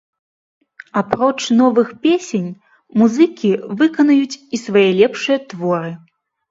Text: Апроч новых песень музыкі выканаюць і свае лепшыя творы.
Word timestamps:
Апроч 1.01 1.35
новых 1.59 1.89
песень 2.07 2.49
музыкі 3.03 3.51
выканаюць 3.83 4.35
і 4.35 4.55
свае 4.67 4.89
лепшыя 5.03 5.37
творы. 5.55 5.91